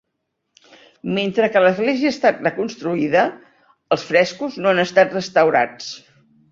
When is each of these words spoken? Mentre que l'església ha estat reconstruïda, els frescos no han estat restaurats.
Mentre 1.17 1.49
que 1.57 1.61
l'església 1.65 2.11
ha 2.13 2.15
estat 2.15 2.41
reconstruïda, 2.47 3.29
els 3.97 4.09
frescos 4.13 4.61
no 4.65 4.75
han 4.75 4.87
estat 4.89 5.19
restaurats. 5.21 5.97